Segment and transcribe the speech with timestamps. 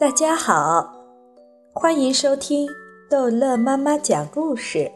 [0.00, 0.94] 大家好，
[1.72, 2.68] 欢迎收听
[3.10, 4.88] 逗乐妈妈讲故事。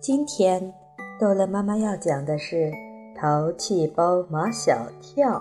[0.00, 0.74] 今天
[1.20, 2.56] 逗乐妈妈要讲的是
[3.16, 5.38] 《淘气包马小跳》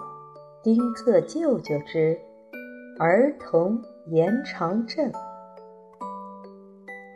[0.61, 2.15] 丁克舅舅之
[2.99, 5.11] 儿童延长症。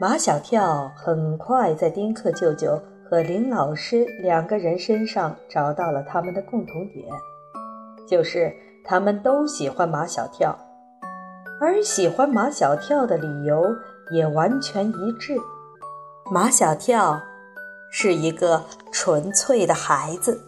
[0.02, 7.08] 马小跳很快在丁克舅舅和林老师两个人身上找到了他们的共同点，
[8.08, 8.52] 就是
[8.84, 10.58] 他们都喜欢马小跳。
[11.60, 13.76] 而喜欢马小跳的理由
[14.12, 15.36] 也完全一致。
[16.32, 17.22] 马小跳
[17.92, 20.40] 是一个纯粹的孩子，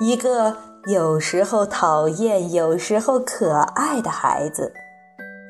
[0.00, 0.56] 一个
[0.86, 4.72] 有时候讨厌、有时候可爱的孩子，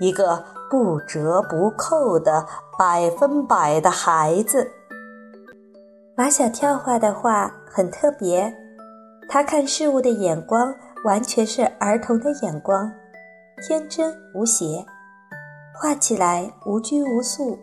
[0.01, 2.47] 一个不折不扣的
[2.79, 4.71] 百分百的孩子。
[6.17, 8.55] 马小跳画的画很特别，
[9.29, 12.91] 他看事物的眼光完全是儿童的眼光。
[13.63, 14.85] 天真无邪，
[15.73, 17.59] 画起来无拘无束，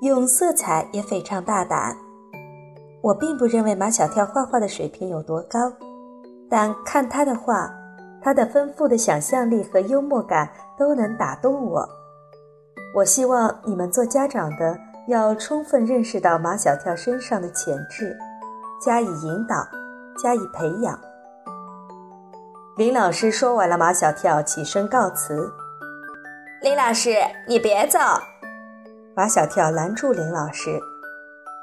[0.00, 1.94] 用色彩也非常大胆。
[3.02, 5.70] 我并不认为马小跳画画的水平有多高，
[6.48, 7.70] 但看他的画，
[8.22, 11.86] 他的丰富的想象力和幽默感都能打动我。
[12.94, 18.16] 我希望你们做家长的要充分认识到马小跳身上的潜质，
[18.82, 19.56] 加以引导，
[20.16, 20.98] 加以培养。
[22.76, 25.50] 林老师说完了，马小跳起身告辞。
[26.60, 27.14] 林老师，
[27.48, 27.98] 你别走！
[29.14, 30.78] 马小跳拦住林老师，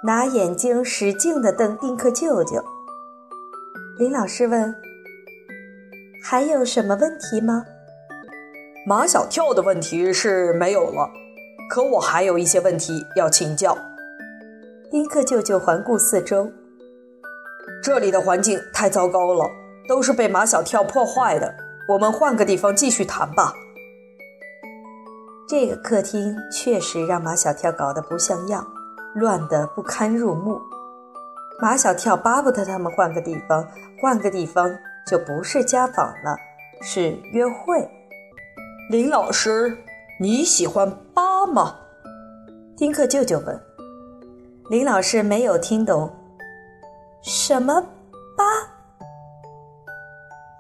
[0.03, 2.65] 拿眼睛使劲地瞪丁克舅舅。
[3.99, 4.73] 林老师问
[6.25, 7.63] ：“还有什么问题吗？”
[8.87, 11.07] 马小跳的问题是没有了，
[11.69, 13.77] 可我还有一些问题要请教。
[14.89, 16.51] 丁克舅舅环顾四周，
[17.83, 19.47] 这里的环境太糟糕了。
[19.87, 21.53] 都是被马小跳破坏的，
[21.89, 23.53] 我们换个地方继续谈吧。
[25.47, 28.65] 这个客厅确实让马小跳搞得不像样，
[29.15, 30.59] 乱得不堪入目。
[31.61, 33.67] 马小跳巴不得他们换个地方，
[34.01, 36.35] 换个地方就不是家访了，
[36.81, 37.87] 是约会。
[38.89, 39.77] 林老师，
[40.19, 41.75] 你喜欢八吗？
[42.75, 43.61] 丁克舅舅问。
[44.69, 46.11] 林老师没有听懂，
[47.21, 47.85] 什么
[48.35, 48.72] 八？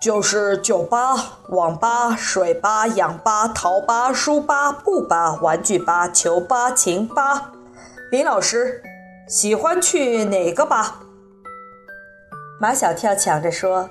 [0.03, 1.15] 就是酒吧、
[1.47, 7.53] 网吧、水吧、氧吧、淘吧、书吧、布吧、玩具吧、球吧、琴吧。
[8.11, 8.83] 林老师
[9.29, 10.99] 喜欢去哪个吧？
[12.59, 13.89] 马小跳抢着说：“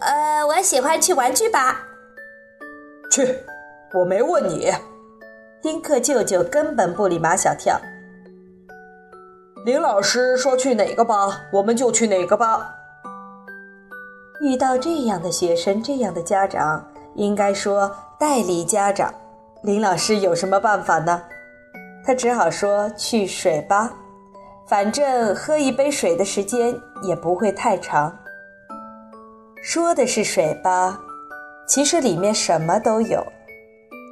[0.00, 1.88] 呃，我喜欢去玩具吧。”
[3.10, 3.40] 去，
[3.94, 4.72] 我没问你。
[5.60, 7.80] 丁克舅舅根本不理马小跳。
[9.66, 12.76] 林老师说去哪个吧，我们就去哪个吧。
[14.40, 16.82] 遇到这样的学生，这样的家长，
[17.14, 19.12] 应该说代理家长。
[19.62, 21.22] 林老师有什么办法呢？
[22.06, 23.92] 他只好说去水吧，
[24.66, 28.16] 反正喝一杯水的时间也不会太长。
[29.62, 30.98] 说的是水吧，
[31.66, 33.22] 其实里面什么都有。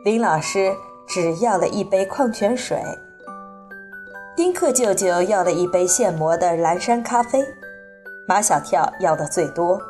[0.04, 0.74] 林老师
[1.06, 2.78] 只要了一杯矿泉水，
[4.36, 7.42] 丁克舅舅要了一杯现磨的蓝山咖啡，
[8.28, 9.80] 马小跳要的最多。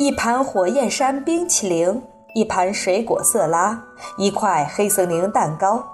[0.00, 2.02] 一盘火焰山冰淇淋，
[2.34, 3.84] 一盘水果色拉，
[4.16, 5.84] 一块黑森林蛋糕。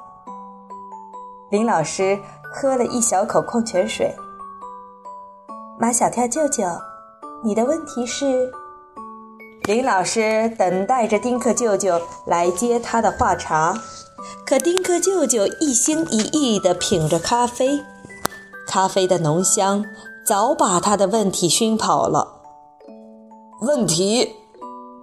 [1.50, 2.16] 林老师
[2.54, 4.14] 喝了一小口矿泉水。
[5.76, 6.62] 马小跳舅舅，
[7.42, 8.48] 你的问题是？
[9.64, 13.74] 林老师等待着丁克舅舅来接他的话茬，
[14.46, 17.82] 可丁克舅舅一心一意地品着咖啡，
[18.68, 19.84] 咖啡的浓香
[20.24, 22.35] 早把他的问题熏跑了。
[23.66, 24.36] 问题，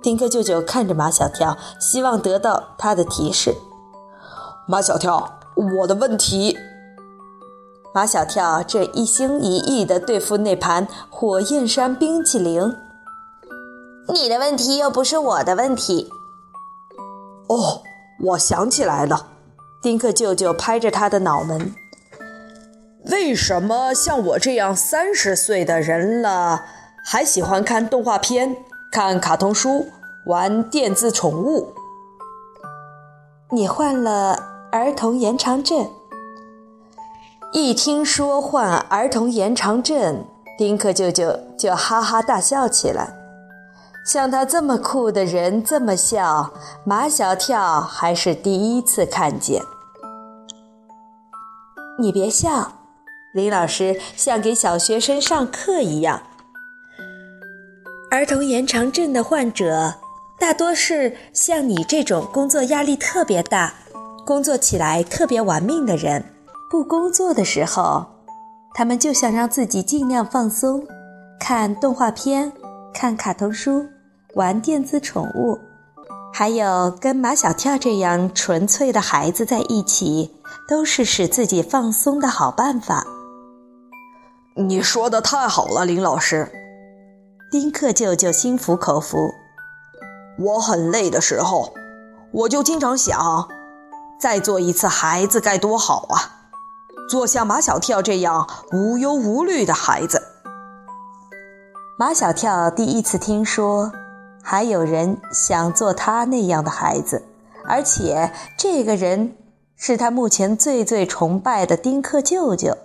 [0.01, 3.53] 丁克舅舅看着马小跳，希望得到他的提示。
[4.65, 5.39] 马小跳，
[5.79, 6.57] 我的问题。
[7.93, 12.73] 马小跳这一心一意地对付那盘火焰山冰淇淋。
[14.07, 16.09] 你的问题又不是我的问题。
[17.47, 17.83] 哦，
[18.23, 19.27] 我想起来了。
[19.81, 21.75] 丁克舅舅拍着他的脑门。
[23.11, 26.63] 为什么像我这样三十岁的人了？
[27.03, 28.55] 还喜欢看动画片、
[28.91, 29.87] 看卡通书、
[30.25, 31.73] 玩电子宠物。
[33.51, 35.89] 你患了儿童延长症。
[37.51, 40.25] 一听说患儿童延长症，
[40.57, 43.13] 丁克舅舅就哈哈大笑起来。
[44.05, 46.51] 像他这么酷的人这么笑，
[46.83, 49.61] 马小跳还是第一次看见。
[51.99, 52.71] 你别笑，
[53.33, 56.23] 林老师像给小学生上课一样。
[58.13, 59.91] 儿童延长症的患者
[60.39, 63.73] 大多是像你这种工作压力特别大、
[64.23, 66.23] 工作起来特别玩命的人。
[66.69, 68.05] 不工作的时候，
[68.75, 70.85] 他们就想让自己尽量放松，
[71.39, 72.51] 看动画片、
[72.93, 73.87] 看卡通书、
[74.35, 75.57] 玩电子宠物，
[76.31, 80.35] 还有跟马小跳这样纯粹的孩子在一起，
[80.69, 83.07] 都是使自己放松的好办法。
[84.55, 86.59] 你说的太好了，林老师。
[87.53, 89.35] 丁克舅舅心服口服。
[90.39, 91.71] 我很累的时候，
[92.31, 93.47] 我就经常想，
[94.19, 96.49] 再做一次孩子该多好啊！
[97.07, 100.23] 做像马小跳这样无忧无虑的孩子。
[101.99, 103.91] 马小跳第一次听说
[104.41, 107.23] 还有人想做他那样的孩子，
[107.67, 109.37] 而且这个人
[109.75, 112.75] 是他目前最最崇拜的丁克舅舅。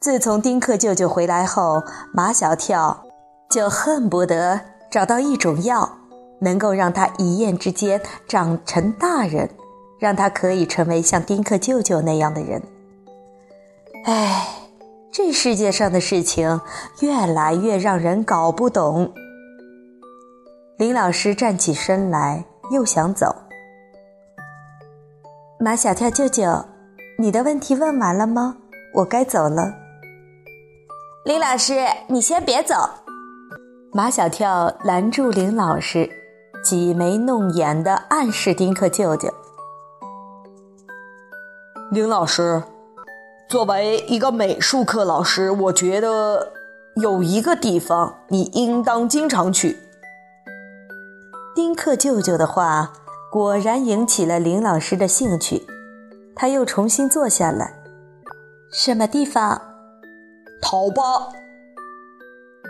[0.00, 3.03] 自从丁克舅舅回来后，马小跳
[3.54, 4.60] 就恨不得
[4.90, 5.88] 找到一种药，
[6.40, 9.48] 能够让他一夜之间长成大人，
[10.00, 12.60] 让他可以成为像丁克舅舅那样的人。
[14.06, 14.48] 唉，
[15.12, 16.60] 这世界上的事情
[16.98, 19.14] 越来越让人搞不懂。
[20.76, 23.36] 林老师站起身来，又想走。
[25.60, 26.64] 马小跳舅舅，
[27.20, 28.56] 你的问题问完了吗？
[28.94, 29.72] 我该走了。
[31.24, 32.74] 林老师，你先别走。
[33.96, 36.10] 马小跳拦住林老师，
[36.64, 39.32] 挤眉弄眼的暗示丁克舅舅。
[41.92, 42.64] 林老师，
[43.48, 46.52] 作为一个美术课老师，我觉得
[46.96, 49.78] 有一个地方你应当经常去。
[51.54, 52.92] 丁克舅舅的话
[53.30, 55.64] 果然引起了林老师的兴趣，
[56.34, 57.74] 他又重新坐下来。
[58.72, 59.62] 什么地方？
[60.60, 61.28] 淘吧，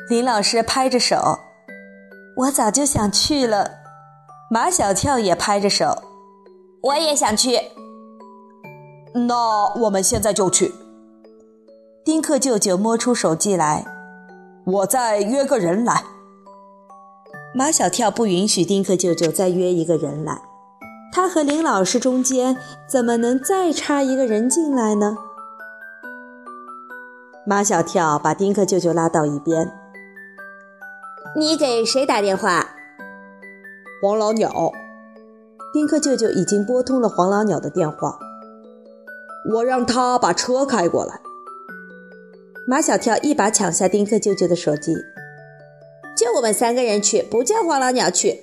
[0.08, 1.38] 林老师拍着手，
[2.36, 3.70] 我早就想去了。
[4.50, 6.02] 马小跳也拍着手，
[6.82, 7.58] 我也想去。
[9.14, 10.74] 那我们现在就去。
[12.04, 13.86] 丁克舅舅摸出手机来，
[14.66, 16.04] 我再约个人来。
[17.54, 20.42] 马小跳不允许丁克舅舅再约一个人来，
[21.12, 25.16] 他和林老师中间怎么能再插一个人进来呢？
[27.46, 29.72] 马小跳把丁克舅舅拉到一边
[31.36, 32.76] ：“你给谁打电话？”
[34.02, 34.72] 黄老鸟。
[35.72, 38.16] 丁克舅舅已经拨通了黄老鸟的电话。
[39.52, 41.20] 我让他把车开过来。
[42.66, 44.94] 马小跳一把抢下丁克舅舅的手机
[46.16, 48.40] ：“就我们三个人去，不叫黄老鸟去。”“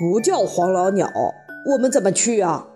[0.00, 1.08] 不叫黄老鸟，
[1.72, 2.66] 我们怎么去啊？”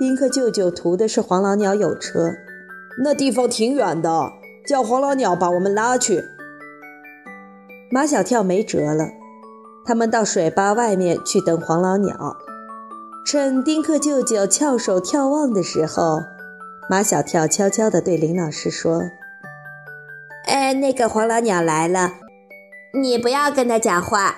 [0.00, 2.32] 丁克舅舅图的是黄老鸟有车。
[3.04, 4.32] 那地方挺远的，
[4.66, 6.24] 叫黄老鸟把我们拉去。
[7.90, 9.08] 马小跳没辙了，
[9.84, 12.36] 他们到水吧外面去等黄老鸟。
[13.24, 16.20] 趁丁克舅舅翘首眺望的时候，
[16.90, 19.02] 马小跳悄悄地对林老师说
[20.46, 22.12] ：“哎，那个黄老鸟来了，
[22.92, 24.36] 你不要跟他讲话。”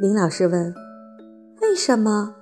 [0.00, 0.74] 林老师问
[1.62, 2.36] ：“为什么？”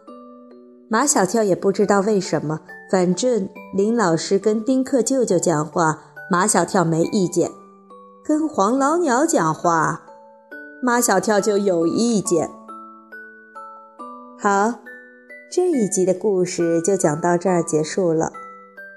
[0.88, 2.60] 马小跳也不知道为什么。
[2.90, 6.00] 反正林老师跟丁克舅舅讲话，
[6.30, 7.50] 马小跳没意见；
[8.30, 10.02] 跟黄老鸟讲话，
[10.80, 12.48] 马小跳就有意见。
[14.38, 14.74] 好，
[15.50, 18.30] 这一集的故事就讲到这儿结束了。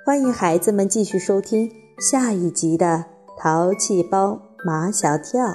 [0.05, 3.05] 欢迎孩子们继续收听下一集的
[3.41, 5.45] 《淘气包马小跳》。